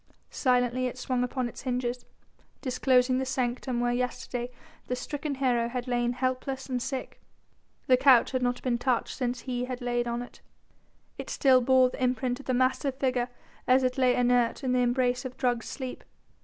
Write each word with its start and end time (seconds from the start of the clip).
Silently 0.31 0.87
it 0.87 0.97
swung 0.97 1.23
upon 1.23 1.47
its 1.47 1.61
hinges, 1.61 2.05
disclosing 2.59 3.19
the 3.19 3.23
sanctum 3.25 3.79
where 3.79 3.93
yesterday 3.93 4.49
the 4.87 4.95
stricken 4.95 5.35
hero 5.35 5.69
had 5.69 5.87
lain 5.87 6.13
helpless 6.13 6.67
and 6.67 6.81
sick. 6.81 7.21
The 7.85 7.97
couch 7.97 8.31
had 8.31 8.41
not 8.41 8.63
been 8.63 8.79
touched 8.79 9.15
since 9.15 9.41
he 9.41 9.65
had 9.65 9.79
lain 9.79 10.07
on 10.07 10.23
it. 10.23 10.41
It 11.19 11.29
still 11.29 11.61
bore 11.61 11.91
the 11.91 12.01
imprint 12.01 12.39
of 12.39 12.47
the 12.47 12.55
massive 12.55 12.95
figure 12.95 13.29
as 13.67 13.83
it 13.83 13.99
lay 13.99 14.15
inert 14.15 14.63
in 14.63 14.71
the 14.71 14.79
embrace 14.79 15.23
of 15.23 15.37
drugged 15.37 15.65
sleep. 15.65 16.03